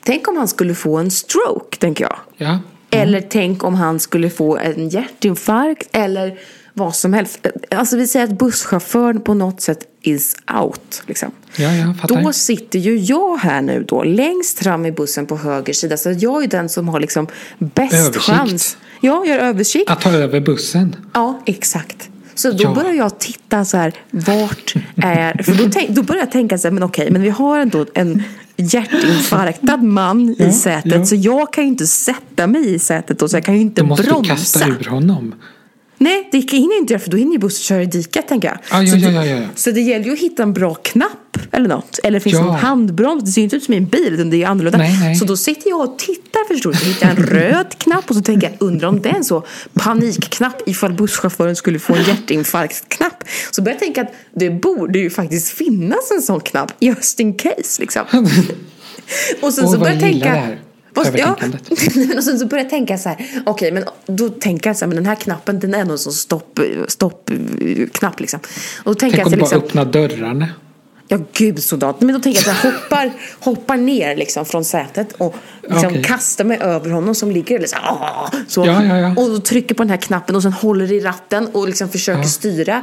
[0.03, 2.17] tänk om han skulle få en stroke, tänker jag.
[2.37, 2.59] Ja.
[2.89, 5.89] Eller tänk om han skulle få en hjärtinfarkt.
[5.91, 6.39] Eller
[6.73, 7.47] vad som helst.
[7.71, 11.03] Alltså vi säger att busschauffören på något sätt is out.
[11.05, 11.31] Liksom.
[11.55, 12.23] Ja, fattar.
[12.23, 15.97] Då sitter ju jag här nu då längst fram i bussen på höger sida.
[15.97, 17.27] Så jag är den som har liksom
[17.59, 18.23] bäst Översikt.
[18.25, 18.77] chans.
[19.01, 19.89] Ja, jag har översikt.
[19.89, 20.95] Att ta över bussen.
[21.13, 22.09] Ja, exakt.
[22.35, 22.73] Så då Ja.
[22.73, 25.43] börjar jag titta så här, vart är...
[25.43, 27.85] För då, tänk, då börjar jag tänka så här, men okej, men vi har ändå
[27.93, 28.23] en
[28.57, 30.91] hjärtinfarktad man Ja, i sätet.
[30.91, 31.05] ja.
[31.05, 33.81] Så jag kan ju inte sätta mig i sätet då, så jag kan ju inte
[33.81, 34.33] Då måste bromsa.
[34.33, 35.35] du kasta ur honom.
[36.01, 38.47] Nej, det hinner jag inte göra för då hinner ju bussen köra i diket tänker
[38.47, 38.57] jag.
[38.71, 41.67] Ja, ja, så, ja, ja, så det gäller ju att hitta en bra knapp eller
[41.67, 41.99] något.
[42.03, 43.23] Eller finns det någon handbroms?
[43.23, 44.77] Det ser ju inte ut som i en bil utan det är ju annorlunda.
[44.77, 45.15] Nej, nej.
[45.15, 46.77] Så då sitter jag och tittar förstår du.
[46.77, 49.23] Så hittar jag en röd knapp och så tänker jag undrar om det är en
[49.23, 53.23] så panikknapp ifall busschauffören skulle få en hjärtinfarktknapp.
[53.51, 57.33] Så börjar jag tänka att det borde ju faktiskt finnas en sån knapp just in
[57.33, 58.03] case liksom.
[59.41, 60.57] Och sen Åh, så börjar jag jag tänka.
[60.93, 62.15] Det här Vad- Ja, övertänkandet.
[62.17, 64.87] och sen så började jag tänka så här, okej men då tänker jag så här,
[64.87, 68.39] men den här knappen den är någon sån stopp, stoppknapp liksom.
[68.83, 70.47] Och då tänker Tänk om jag du så bara liksom, öppnar dörrarna.
[71.07, 72.01] ja gud sådant.
[72.01, 76.03] Men då tänker jag att jag hoppar, hoppar ner liksom från sätet och liksom Okej.
[76.03, 79.21] kastar mig över honom som ligger eller så, ah, så Ja, ja, ja.
[79.21, 82.81] Och trycker på den här knappen och sen håller i ratten och liksom försöker styra.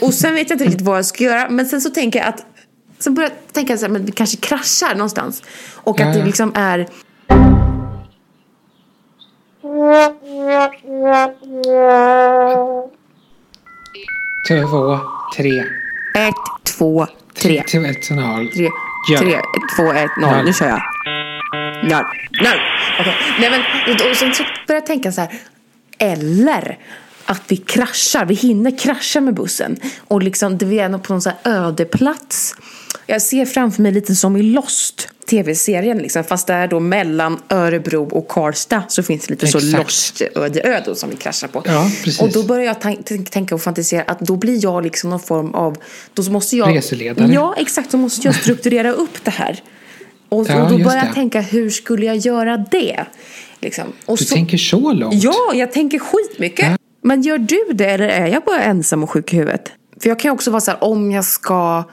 [0.00, 1.50] Och sen vet jag inte riktigt vad jag ska göra.
[1.50, 2.46] Men sen så tänker jag att
[2.98, 5.42] Sen börjar jag tänka så här, men vi kanske kraschar någonstans.
[5.74, 6.86] Och att det liksom är
[14.48, 14.98] Två,
[15.36, 15.64] tre.
[16.14, 16.34] ett,
[16.78, 17.62] två, tre.
[17.72, 18.48] Två, ett, halv.
[18.48, 18.68] Tre,
[19.08, 19.18] Ja.
[19.18, 19.40] tre,
[19.76, 20.30] två, ett, noll.
[20.36, 20.44] Noll.
[20.44, 20.82] Nu kör jag.
[21.84, 22.04] Noll.
[22.42, 22.60] Noll.
[23.00, 23.14] Okej.
[23.40, 23.60] Nej men,
[24.10, 25.30] och- sen så börjar jag tänka så här.
[25.98, 26.78] Eller
[27.26, 28.24] att vi kraschar.
[28.24, 29.76] Vi hinner krascha med bussen.
[30.08, 32.54] Och liksom, det är på någon så här ödeplats.
[33.06, 35.08] Jag ser framför mig lite som i Lost.
[35.30, 36.24] Tv-serien liksom.
[36.24, 39.78] Fast där då mellan Örebro och Karlstad så finns det lite så Exakt.
[39.78, 41.62] Lost öde då som vi kraschar på.
[41.66, 41.90] Ja.
[42.20, 42.80] Och då börjar jag
[43.30, 45.76] tänka och fantisera att då blir jag liksom någon form av,
[46.14, 47.32] då måste jag Reseledare.
[47.32, 47.90] Ja, exakt.
[47.90, 49.62] Då måste jag strukturera upp det här.
[50.28, 53.04] Och, Ja, och då börjar jag tänka, hur skulle jag göra det?
[53.60, 53.84] Liksom.
[54.06, 55.22] Och Du så, tänker så långt?
[55.22, 56.78] Ja, jag tänker skitmycket.
[57.02, 59.72] Men gör du det eller är jag bara ensam och sjuk i huvudet?
[60.02, 61.84] För jag kan också vara så här, om jag ska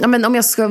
[0.00, 0.68] Ja, men om jag ska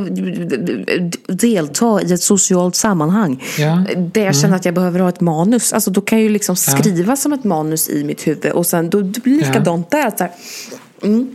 [1.28, 3.84] delta i ett socialt sammanhang Ja.
[4.14, 5.74] där jag känner att jag behöver ha ett manus.
[5.74, 8.90] Alltså, då kan jag ju liksom skriva som ett manus i mitt huvud och sen
[8.90, 10.08] då det blir likadant där.
[10.08, 10.34] att Så här,
[11.04, 11.28] mm.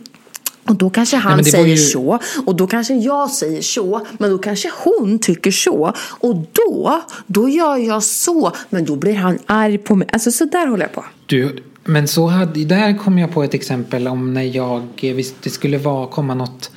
[0.65, 4.07] Och då kanske han det var säger ju- så och då kanske jag säger så
[4.19, 9.15] men då kanske hon tycker så och då, då gör jag så men då blir
[9.15, 10.09] han arg på mig.
[10.13, 11.05] Alltså så där håller jag på.
[11.27, 15.51] Du, men så hade, där kom jag på ett exempel om när jag, visst det
[15.51, 16.71] skulle vara, komma något,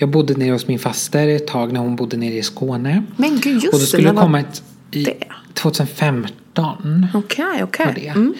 [0.00, 3.02] jag bodde nere hos min faster ett tag när hon bodde nere i Skåne.
[3.16, 5.16] Men gud, just Och då det, skulle det komma ett, i det?
[5.54, 7.92] 2015 Okej, var okej.
[7.96, 8.06] det.
[8.08, 8.34] Mm.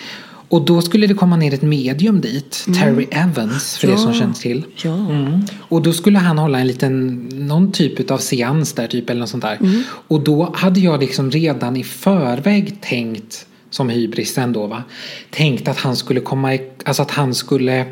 [0.49, 3.94] Och då skulle det komma ner ett medium dit, Terry Evans för Ja.
[3.94, 4.64] er som känner till.
[4.83, 4.94] Ja.
[4.94, 5.40] Mm.
[5.68, 9.29] Och då skulle han hålla en liten, någon typ av seans där typ eller något
[9.29, 9.57] sånt där.
[9.61, 9.83] Mm.
[10.09, 14.83] Och då hade jag liksom redan i förväg tänkt, som hybris ändå va,
[15.31, 17.87] tänkt att han skulle komma, i, alltså att han skulle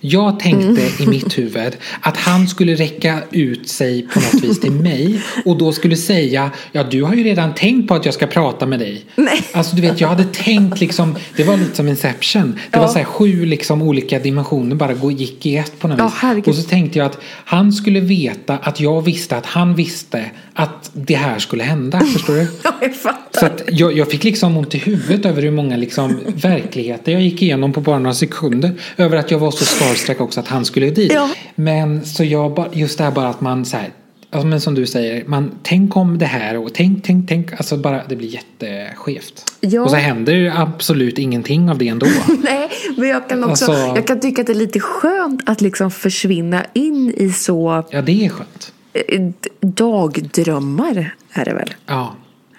[0.00, 0.92] jag tänkte Mm.
[0.98, 5.58] i mitt huvud att han skulle räcka ut sig på något vis till mig och
[5.58, 8.78] då skulle säga ja du har ju redan tänkt på att jag ska prata med
[8.78, 9.04] dig.
[9.16, 9.42] Nej.
[9.52, 12.52] Alltså du vet jag hade tänkt liksom det var lite som Inception.
[12.52, 12.80] Det Ja.
[12.80, 16.04] var så här sju liksom olika dimensioner bara gå- gick i ett på något Ja,
[16.04, 16.14] vis.
[16.16, 16.48] herregud.
[16.48, 20.90] Och så tänkte jag att han skulle veta att jag visste att han visste att
[20.92, 22.00] det här skulle hända.
[22.00, 22.46] Förstår du?
[22.62, 23.40] Ja, jag fattar.
[23.40, 27.22] Så att jag, jag fick liksom ont i huvudet över hur många liksom verkligheter jag
[27.22, 28.72] gick igenom på bara några sekunder.
[28.96, 31.12] Över att jag var så starstruck också att han skulle dit.
[31.12, 31.30] Ja.
[31.54, 33.90] Men så jag bara, just det här bara att man så här,
[34.30, 37.52] alltså, men som du säger, man tänk om det här och tänk, tänk, tänk.
[37.52, 39.44] Alltså bara det blir jätteskevt.
[39.60, 39.82] Ja.
[39.82, 42.06] Och så händer ju absolut ingenting av det ändå.
[42.44, 45.60] Nej, men jag kan också Alltså- jag kan tycka att det är lite skönt att
[45.60, 48.72] liksom försvinna in i så Ja, det är skönt.
[48.92, 49.20] eh,
[49.60, 51.74] dagdrömmar är det väl?
[51.86, 52.14] Ja.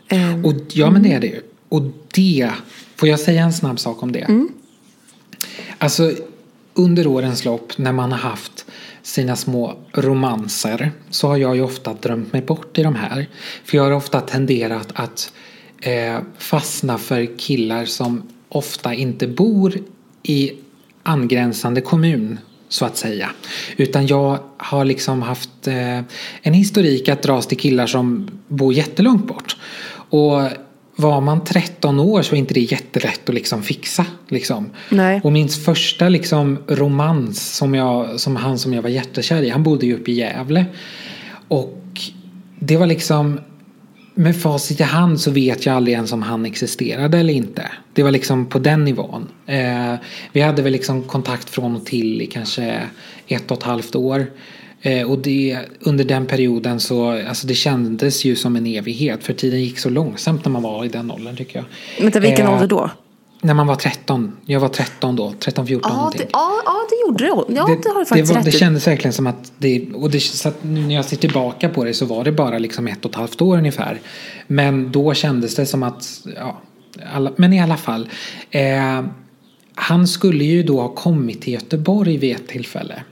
[0.10, 1.42] Ehm, Och, ja, men det är det ju.
[1.70, 1.82] Och
[2.15, 2.50] det,
[2.96, 4.20] får jag säga en snabb sak om det?
[4.20, 4.50] Mm.
[5.78, 6.12] Alltså,
[6.74, 8.66] under årens lopp när man har haft
[9.02, 13.28] sina små romanser så har jag ju ofta drömt mig bort i de här.
[13.64, 15.34] För jag har ofta tenderat att
[15.82, 19.74] eh, fastna för killar som ofta inte bor
[20.24, 20.52] i
[21.04, 23.30] angränsande kommun så att säga.
[23.78, 26.00] Utan jag har liksom haft eh,
[26.42, 29.58] en historik att dras till killar som bor jättelångt bort.
[30.10, 30.42] Och
[31.00, 34.06] var man 13 år så är inte det jättelätt att liksom fixa.
[34.28, 34.70] Liksom.
[35.24, 39.64] Och min första liksom romans som, jag, som han som jag var jättekär i, han
[39.64, 40.66] bodde ju uppe i Gävle.
[41.48, 41.82] Och
[42.60, 43.40] det var liksom
[44.16, 47.72] med facit i hand så vet jag aldrig ens om han existerade eller inte.
[47.94, 49.28] Det var liksom på den nivån.
[49.46, 49.96] Eh,
[50.32, 52.82] vi hade väl liksom kontakt från och till i kanske
[53.28, 54.28] ett och ett halvt år.
[54.82, 59.34] Eh, och det, under den perioden så, alltså det kändes ju som en evighet för
[59.34, 62.04] tiden gick så långsamt när man var i den åldern tycker jag.
[62.04, 62.89] Vänta, vilken Eh, ålder då?
[63.42, 64.32] När man var 13.
[64.46, 66.22] Jag var 13 då, 13, 14 Ja, någonting.
[66.22, 67.54] det, ja, ja, det gjorde det.
[67.56, 70.10] Ja, det, har du faktiskt det, var, rätt det kändes verkligen som att det, och
[70.12, 72.88] det, så att nu när jag ser tillbaka på det så var det bara liksom
[72.88, 74.00] ett och ett halvt år ungefär.
[74.48, 76.62] Men då kändes det som att, ja,
[77.13, 78.10] alla, men i alla fall.
[78.52, 79.04] Eh,
[79.76, 83.04] han skulle ju då ha kommit till Göteborg vid ett tillfälle.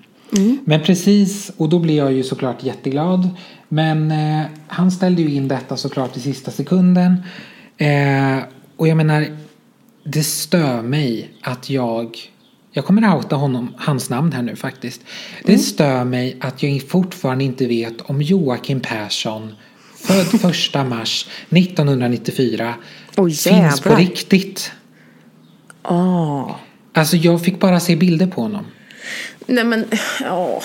[0.66, 3.30] Men precis, och då blev jag ju såklart jätteglad.
[3.70, 7.24] Men eh, han ställde ju in detta såklart i sista sekunden.
[7.78, 8.38] Eh,
[8.78, 9.38] och jag menar,
[10.04, 12.18] det stör mig att jag
[12.72, 15.02] jag kommer outa honom, hans namn här nu faktiskt.
[15.44, 15.62] Det Mm.
[15.62, 19.54] stör mig att jag fortfarande inte vet om Joakim Persson
[19.96, 20.28] född
[20.76, 22.74] 1 mars 1994
[23.18, 24.72] Oj, finns på riktigt.
[25.82, 26.56] Ah.
[26.94, 28.66] Alltså jag fick bara se bilder på honom.
[29.46, 29.86] Nej men,
[30.24, 30.62] ja.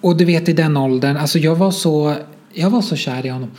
[0.00, 2.14] Och du vet i den åldern, alltså jag var så
[2.58, 3.50] jag var så kär i honom.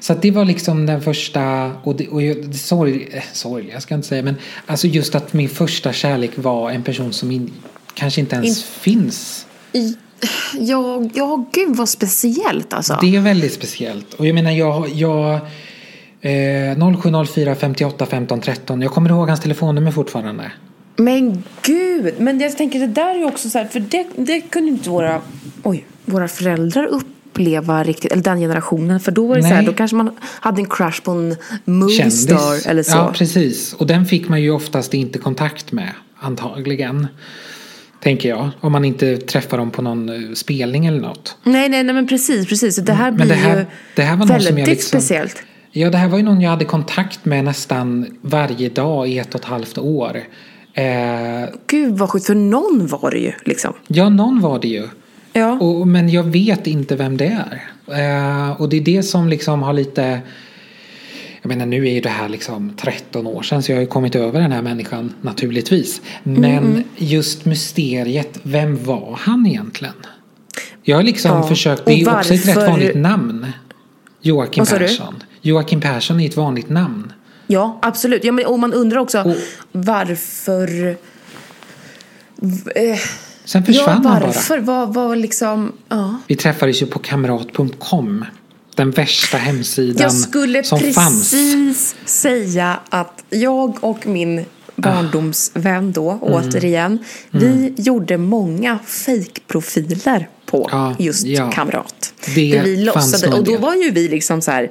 [0.00, 3.82] Så att det var liksom den första, och, det, och jag, sorg, eh, sorg, jag
[3.82, 7.52] ska inte säga, men alltså just att min första kärlek var en person som in,
[7.94, 9.46] kanske inte ens In- finns.
[9.72, 9.96] I-
[10.58, 12.98] Ja, ja, gud vad speciellt alltså.
[13.00, 14.14] Det är väldigt speciellt.
[14.14, 15.34] Och jag menar, jag, jag
[16.20, 20.52] eh, 0704 58 15 13, jag kommer ihåg hans telefonnummer fortfarande.
[20.96, 24.40] Men gud, men jag tänker det där är ju också så här, för det, det
[24.40, 25.20] kunde inte våra,
[25.62, 29.64] oj, våra föräldrar uppleva riktigt, eller den generationen, för då var det så här, Nej.
[29.66, 32.22] då kanske man hade en crush på en movie Kändis.
[32.22, 32.96] star eller så.
[32.96, 33.72] Ja, precis.
[33.72, 37.06] Och den fick man ju oftast inte kontakt med, antagligen.
[38.02, 38.50] Tänker jag.
[38.60, 41.36] Om man inte träffar dem på någon eh, spelning eller något.
[41.42, 42.76] nej, nej, nej, men precis, precis.
[42.76, 45.42] Det här Men blir det här- ju det här var väldigt som jag liksom- speciellt.
[45.70, 49.34] Ja, det här var ju någon jag hade kontakt med nästan varje dag i ett
[49.34, 50.22] och ett halvt år.
[50.76, 53.72] Eh, Gud vad sjukt, för någon var det ju liksom.
[53.86, 54.88] ja, någon var det ju.
[55.32, 55.52] Ja.
[55.52, 57.62] Och, men jag vet inte vem det är.
[57.86, 60.20] Eh, och det är det som liksom har lite...
[61.42, 63.86] Jag menar nu är ju det här liksom 13 år sedan så jag har ju
[63.86, 66.00] kommit över den här människan naturligtvis.
[66.22, 69.94] Men Mm, just mysteriet, vem var han egentligen?
[70.82, 73.46] Jag har liksom Ja, försökt, det är också ett rätt vanligt namn.
[74.20, 74.78] Joakim du?
[74.78, 75.14] Persson.
[75.42, 77.12] Joakim Persson är ett vanligt namn.
[77.46, 78.24] Ja, absolut.
[78.24, 79.36] Ja, men, och man undrar också Och-
[79.72, 80.96] varför...
[82.74, 82.98] Eh,
[83.44, 84.26] Sen försvann ja, han bara.
[84.26, 84.58] varför?
[84.58, 85.72] Vad var liksom...
[85.88, 86.18] Ja.
[86.26, 88.24] Vi träffades ju på kamrat.com.
[88.74, 91.30] Den värsta hemsidan Jag skulle som fanns.
[91.30, 94.44] precis säga att jag och min
[94.76, 96.20] barndomsvän då, Mm.
[96.22, 96.98] återigen,
[97.30, 101.50] vi gjorde många fake-profiler på Ja, just ja.
[101.50, 102.12] Kamrat.
[102.34, 104.70] Det Där vi låtsade, och då var ju vi liksom så här,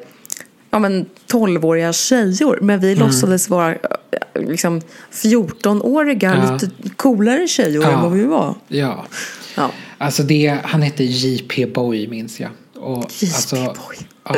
[0.76, 3.08] ja men 12-åriga tjejor, men vi Mm.
[3.08, 3.80] låtsades vara eh,
[4.50, 6.54] liksom 14-åriga, Ja.
[6.54, 7.92] lite coolare tjejor Ja.
[7.92, 8.56] än vad vi var.
[8.68, 9.06] Ja.
[9.58, 9.72] Ja.
[9.98, 12.50] Alltså det, han hette JP Boy minns jag.
[12.76, 13.98] Och, JP alltså, Boy.
[14.24, 14.36] Ja.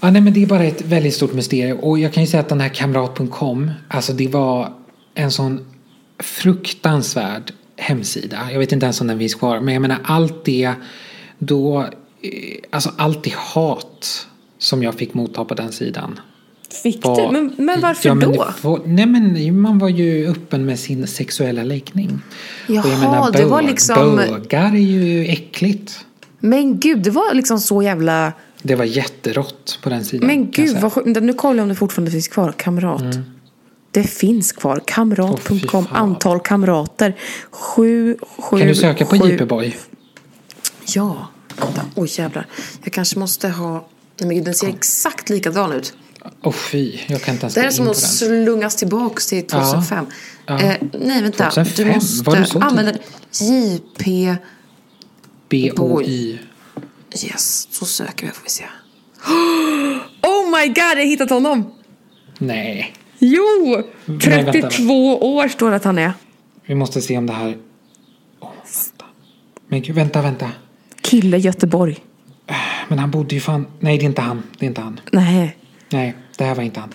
[0.00, 1.78] ja, nej men det är bara ett väldigt stort mysterium.
[1.78, 4.72] Och jag kan ju säga att den här kamrat.com, alltså det var
[5.14, 5.64] en sån
[6.22, 8.38] fruktansvärd hemsida.
[8.52, 9.60] Jag vet inte ens om den finns kvar.
[9.60, 10.72] Men jag menar allt det
[11.38, 11.88] då, eh,
[12.70, 14.26] alltså allt det hat
[14.60, 16.20] som jag fick motta på den sidan.
[16.82, 17.32] Fick var- du?
[17.32, 18.46] Men, men varför ja, men då?
[18.62, 22.20] var- nej men man var ju öppen med sin sexuella läggning.
[22.68, 26.06] Jaha, det var liksom- Bögar är ju äckligt.
[26.40, 28.32] Men gud, det var liksom så jävla...
[28.62, 30.26] Det var jätterått på den sidan.
[30.26, 31.22] Men jag gud, vad sjukt.
[31.22, 32.52] Nu kollar jag om det fortfarande finns kvar.
[32.52, 33.02] Kamrat.
[33.90, 34.82] Det finns kvar.
[34.86, 35.86] Kamrat.com.
[35.86, 35.86] fan.
[35.90, 37.16] Antal kamrater.
[37.50, 39.32] Sju, sju, Kan du söka på sju.
[39.32, 39.76] JP Boy?
[40.94, 41.28] Ja.
[41.94, 42.46] Oj jävlar.
[42.84, 43.86] Jag kanske måste ha...
[44.20, 45.94] Nej men den ser exakt likadan ut.
[46.42, 50.06] Åh fy, jag kan inte ens Det är som att slungas tillbaks till 2005.
[50.46, 50.60] Ja.
[50.60, 51.50] Eh, nej, vänta.
[51.50, 51.86] 2005?
[51.86, 52.92] Du måste Var du så använda
[53.40, 54.36] JP...
[55.48, 56.38] B-O-Y.
[57.24, 58.64] Yes, så söker vi får vi se.
[60.22, 61.72] Oh my god, jag har hittat honom!
[62.38, 62.94] Nej.
[63.18, 63.82] Jo!
[64.04, 66.12] Nej, vänta, 32 år står det att han är.
[66.66, 67.56] Vi måste se om det här...
[68.40, 69.04] Åh, vänta.
[69.68, 70.50] Men gud, vänta, vänta.
[71.02, 71.98] Kille Göteborg.
[72.90, 73.66] Men han bodde ju fan...
[73.80, 74.42] Nej, det är inte han.
[74.58, 75.00] Det är inte han.
[75.12, 75.56] Nej,
[75.90, 76.88] Nej, det här var inte han.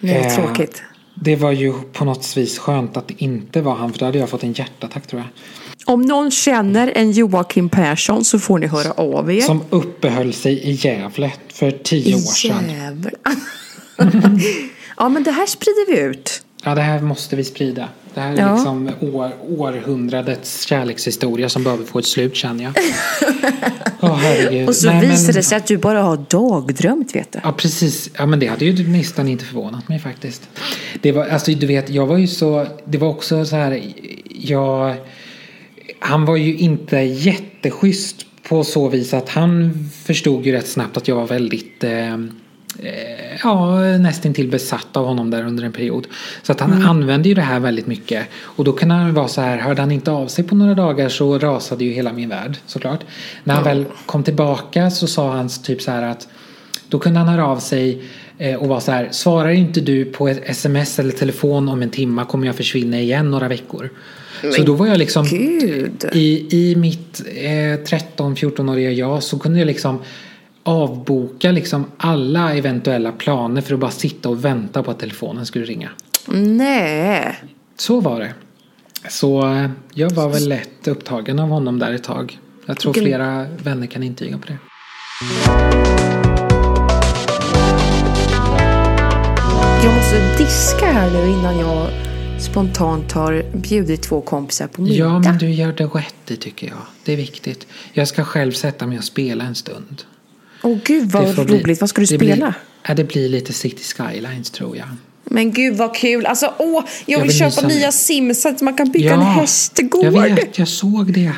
[0.00, 0.82] nej Eh, tråkigt.
[1.14, 4.18] Det var ju på något vis skönt att det inte var han för då hade
[4.18, 5.28] jag fått en hjärtattack tror jag.
[5.94, 9.40] Om någon känner en Joakim Persson så får ni höra av er.
[9.40, 12.70] Som uppehöll sig i Gävle för tio år sedan.
[12.70, 13.12] Jävlar.
[14.96, 16.42] ja, men det här sprider vi ut.
[16.64, 17.88] Ja, det här måste vi sprida.
[18.14, 18.54] Det här är Ja.
[18.54, 22.72] liksom år, århundradets kärlekshistoria som behöver få ett slut känner jag.
[24.08, 24.68] Herregud.
[24.68, 27.38] Och så Nej, men- visade det sig att du bara har dagdrömt, vet du.
[27.42, 28.10] Ja, precis.
[28.18, 30.48] Ja, men det hade ju nästan inte förvånat mig faktiskt.
[31.00, 33.82] Det var, alltså du vet, jag var ju så, det var också så här,
[34.28, 34.94] jag,
[35.98, 39.72] han var ju inte jätteschysst på så vis att han
[40.04, 42.16] förstod ju rätt snabbt att jag var väldigt eh,
[42.78, 46.06] eh, Ja, nästintill besatt av honom där under en period.
[46.42, 48.26] Så att han använde ju det här väldigt mycket.
[48.42, 51.08] Och då kunde han vara så här, hörde han inte av sig på några dagar
[51.08, 53.00] så rasade ju hela min värld såklart.
[53.44, 56.28] När han väl kom tillbaka så sa han typ så här att
[56.88, 58.02] då kunde han höra av sig
[58.38, 61.90] eh, och vara så här, svarar inte du på ett sms eller telefon om en
[61.90, 63.90] timma kommer jag försvinna igen några veckor.
[64.56, 66.04] Så då var jag liksom Gud.
[66.12, 69.98] i, i mitt eh, 13-14-åriga jag så kunde jag liksom
[70.62, 75.64] avboka liksom alla eventuella planer för att bara sitta och vänta på att telefonen skulle
[75.64, 75.90] ringa.
[76.28, 77.36] Nej.
[77.76, 78.34] Så var det.
[79.08, 82.38] Så eh, jag var väl lätt upptagen av honom där ett tag.
[82.66, 84.58] Jag tror flera vänner kan intyga på det.
[89.84, 91.88] Jag måste diska här nu innan jag
[92.40, 94.96] spontant har bjudit två kompisar på middag.
[94.96, 96.76] Ja, men du gör det rätt i tycker jag.
[97.04, 97.66] Det är viktigt.
[97.92, 100.04] Jag ska själv sätta mig och spela en stund.
[100.62, 101.80] Åh gud vad får bli- roligt.
[101.80, 102.20] Vad ska du spela?
[102.36, 102.54] Blir,
[102.88, 104.86] ja, det blir lite City Skylines tror jag.
[105.24, 106.26] Men gud vad kul.
[106.26, 107.76] Alltså åh, jag Jag vill vill köpa mysa med.
[107.76, 110.04] nya Sims så att man kan bygga en hästgård.
[110.04, 110.58] jag vet.
[110.58, 111.32] Jag såg det.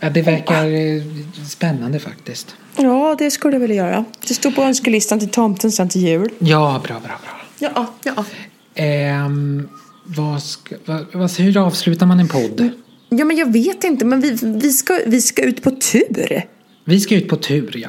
[0.00, 1.02] Ja, det verkar eh,
[1.48, 2.56] spännande faktiskt.
[2.76, 4.04] Ja, det skulle jag vilja göra.
[4.28, 6.30] Det står på önskelistan till tomten sen till jul.
[6.38, 7.40] Ja, bra, bra, bra.
[7.58, 8.24] Ja, ja.
[8.74, 9.68] Ehm,
[10.04, 12.68] vad ska, vad, vad, hur avslutar man en podd?
[13.08, 14.04] Ja, men jag vet inte.
[14.04, 16.42] Men vi, vi, ska, vi ska ut på tur.
[16.84, 17.88] Vi ska ut på tur, ja.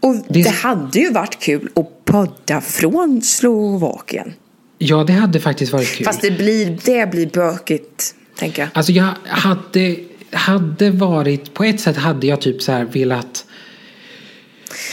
[0.00, 4.32] Och Det- det, hade ju varit kul att podda från Slovakien.
[4.78, 6.04] Ja, det hade faktiskt varit kul.
[6.06, 8.68] Fast det blir, det blir bökigt, tänker jag.
[8.74, 9.96] Alltså jag hade,
[10.32, 13.44] hade varit, på ett sätt hade jag typ så här velat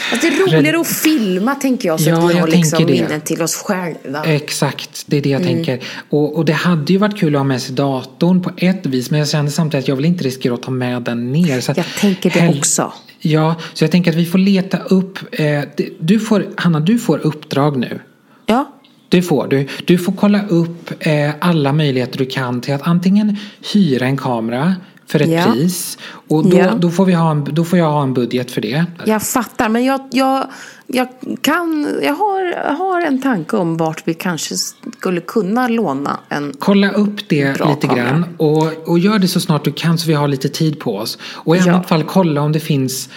[0.10, 2.00] Fast det är roligare att filma, tänker jag.
[2.00, 4.24] Så Ja, att vi har liksom minnen till oss själva.
[4.26, 5.54] Exakt, det är det jag Mm.
[5.54, 5.84] tänker.
[6.10, 9.12] Och, och det hade ju varit kul att ha med sig datorn på ett vis
[9.12, 11.64] men jag kände samtidigt att jag vill inte riskera att ta med den ner.
[11.78, 12.94] Jag tänker det hell- också.
[13.26, 15.20] Ja, så jag tänker att vi får leta upp.
[15.32, 15.62] Eh,
[16.00, 18.00] du får, Hanna, du får uppdrag nu.
[18.46, 18.72] Ja,
[19.10, 19.68] Det får du.
[19.86, 23.38] Du får kolla upp eh, alla möjligheter du kan till att antingen
[23.74, 24.76] hyra en kamera
[25.08, 25.52] för ett Ja.
[25.52, 25.98] pris.
[26.28, 26.76] Och då, Ja.
[26.76, 28.86] då, får vi ha en, då får jag ha en budget för det.
[29.06, 29.70] jag fattar.
[29.70, 30.48] Men jag, jag,
[30.88, 31.08] jag,
[31.42, 36.54] kan, jag har, har en tanke om vart vi kanske skulle kunna låna en.
[36.60, 38.04] Kolla upp det lite kamera.
[38.10, 40.98] grann och, och gör det så snart du kan så vi har lite tid på
[40.98, 41.18] oss.
[41.24, 41.72] Och i Ja.
[41.74, 43.10] annat fall kolla om det finns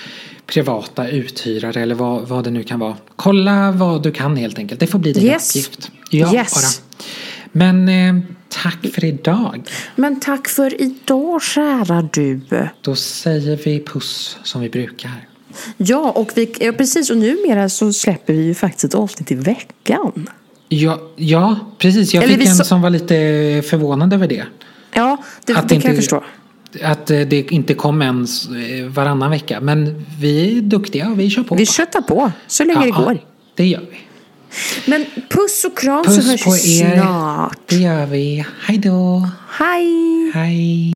[0.47, 2.95] privata uthyrare eller vad, vad det nu kan vara.
[3.17, 4.81] Kolla vad du kan helt enkelt.
[4.81, 5.51] Det får bli din Yes.
[5.57, 5.91] uppgift.
[6.11, 6.55] Ja, Yes.
[6.55, 6.85] bara.
[7.53, 9.63] Men eh, tack för idag.
[9.97, 12.41] Men tack för idag, kära du.
[12.83, 15.11] Då säger vi puss som vi brukar.
[15.77, 17.11] Ja, och vi, ja, precis.
[17.11, 20.31] Och numera så släpper vi ju faktiskt ett avsnitt i veckan.
[20.69, 22.15] Ja, ja precis.
[22.15, 23.15] Jag Eller fick en sa- som var lite
[23.71, 24.45] förvånad över det.
[24.93, 26.25] Ja, det, Att det inte- kan jag förstå.
[26.83, 29.61] Att eh, det inte kom ens eh, varannan vecka.
[29.61, 31.55] Men vi är duktiga och vi kör på.
[31.55, 33.19] Vi köttar på så länge det går.
[33.55, 33.99] det gör vi.
[34.87, 36.97] Men puss och kram så Puss hörs på vi er.
[36.97, 37.59] snart.
[37.67, 38.47] Det gör vi.
[38.67, 39.29] Hej då.
[39.51, 40.31] Hej!
[40.35, 40.93] Hej.